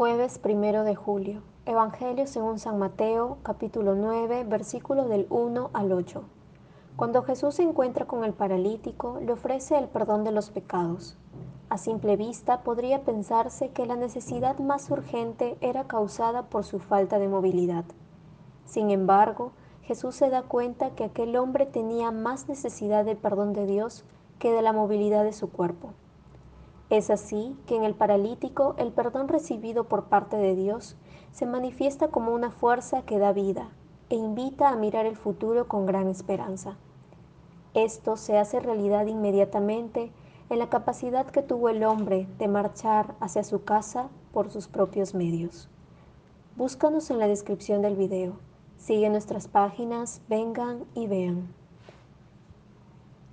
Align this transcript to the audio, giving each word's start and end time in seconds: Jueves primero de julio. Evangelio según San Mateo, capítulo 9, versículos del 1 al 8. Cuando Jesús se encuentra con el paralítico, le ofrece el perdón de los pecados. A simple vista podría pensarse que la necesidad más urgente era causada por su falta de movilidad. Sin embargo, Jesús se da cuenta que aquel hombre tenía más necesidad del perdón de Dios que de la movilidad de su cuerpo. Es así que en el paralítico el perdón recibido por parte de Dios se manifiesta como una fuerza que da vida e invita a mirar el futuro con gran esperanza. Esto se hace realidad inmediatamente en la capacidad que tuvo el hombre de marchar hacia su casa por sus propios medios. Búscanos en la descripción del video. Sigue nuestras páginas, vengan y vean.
Jueves 0.00 0.38
primero 0.38 0.82
de 0.82 0.94
julio. 0.94 1.42
Evangelio 1.66 2.26
según 2.26 2.58
San 2.58 2.78
Mateo, 2.78 3.36
capítulo 3.42 3.94
9, 3.94 4.44
versículos 4.44 5.10
del 5.10 5.26
1 5.28 5.68
al 5.74 5.92
8. 5.92 6.22
Cuando 6.96 7.22
Jesús 7.22 7.56
se 7.56 7.64
encuentra 7.64 8.06
con 8.06 8.24
el 8.24 8.32
paralítico, 8.32 9.20
le 9.20 9.30
ofrece 9.32 9.76
el 9.76 9.88
perdón 9.88 10.24
de 10.24 10.32
los 10.32 10.48
pecados. 10.48 11.18
A 11.68 11.76
simple 11.76 12.16
vista 12.16 12.62
podría 12.62 13.04
pensarse 13.04 13.72
que 13.72 13.84
la 13.84 13.94
necesidad 13.94 14.58
más 14.58 14.90
urgente 14.90 15.58
era 15.60 15.86
causada 15.86 16.44
por 16.44 16.64
su 16.64 16.78
falta 16.78 17.18
de 17.18 17.28
movilidad. 17.28 17.84
Sin 18.64 18.88
embargo, 18.90 19.52
Jesús 19.82 20.14
se 20.14 20.30
da 20.30 20.40
cuenta 20.40 20.94
que 20.94 21.04
aquel 21.04 21.36
hombre 21.36 21.66
tenía 21.66 22.10
más 22.10 22.48
necesidad 22.48 23.04
del 23.04 23.18
perdón 23.18 23.52
de 23.52 23.66
Dios 23.66 24.06
que 24.38 24.50
de 24.50 24.62
la 24.62 24.72
movilidad 24.72 25.24
de 25.24 25.34
su 25.34 25.50
cuerpo. 25.50 25.90
Es 26.90 27.08
así 27.08 27.56
que 27.66 27.76
en 27.76 27.84
el 27.84 27.94
paralítico 27.94 28.74
el 28.76 28.92
perdón 28.92 29.28
recibido 29.28 29.84
por 29.84 30.06
parte 30.06 30.36
de 30.36 30.56
Dios 30.56 30.96
se 31.30 31.46
manifiesta 31.46 32.08
como 32.08 32.32
una 32.34 32.50
fuerza 32.50 33.02
que 33.02 33.20
da 33.20 33.32
vida 33.32 33.70
e 34.08 34.16
invita 34.16 34.68
a 34.68 34.76
mirar 34.76 35.06
el 35.06 35.16
futuro 35.16 35.68
con 35.68 35.86
gran 35.86 36.08
esperanza. 36.08 36.76
Esto 37.74 38.16
se 38.16 38.36
hace 38.36 38.58
realidad 38.58 39.06
inmediatamente 39.06 40.10
en 40.50 40.58
la 40.58 40.68
capacidad 40.68 41.26
que 41.26 41.42
tuvo 41.42 41.68
el 41.68 41.84
hombre 41.84 42.26
de 42.38 42.48
marchar 42.48 43.14
hacia 43.20 43.44
su 43.44 43.62
casa 43.62 44.08
por 44.32 44.50
sus 44.50 44.66
propios 44.66 45.14
medios. 45.14 45.68
Búscanos 46.56 47.08
en 47.10 47.20
la 47.20 47.28
descripción 47.28 47.82
del 47.82 47.94
video. 47.94 48.32
Sigue 48.76 49.08
nuestras 49.10 49.46
páginas, 49.46 50.22
vengan 50.28 50.84
y 50.96 51.06
vean. 51.06 51.59